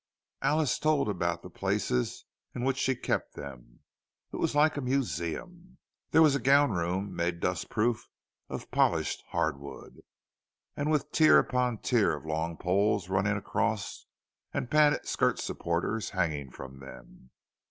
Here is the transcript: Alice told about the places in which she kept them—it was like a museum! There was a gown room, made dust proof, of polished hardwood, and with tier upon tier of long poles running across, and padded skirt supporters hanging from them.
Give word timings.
Alice 0.41 0.79
told 0.79 1.07
about 1.07 1.43
the 1.43 1.49
places 1.51 2.25
in 2.55 2.63
which 2.63 2.77
she 2.79 2.95
kept 2.95 3.35
them—it 3.35 4.35
was 4.37 4.55
like 4.55 4.75
a 4.75 4.81
museum! 4.81 5.77
There 6.09 6.23
was 6.23 6.33
a 6.33 6.39
gown 6.39 6.71
room, 6.71 7.15
made 7.15 7.39
dust 7.39 7.69
proof, 7.69 8.07
of 8.49 8.71
polished 8.71 9.23
hardwood, 9.27 10.01
and 10.75 10.89
with 10.89 11.11
tier 11.11 11.37
upon 11.37 11.77
tier 11.77 12.15
of 12.15 12.25
long 12.25 12.57
poles 12.57 13.09
running 13.09 13.37
across, 13.37 14.07
and 14.51 14.71
padded 14.71 15.05
skirt 15.07 15.37
supporters 15.39 16.09
hanging 16.09 16.49
from 16.49 16.79
them. 16.79 17.29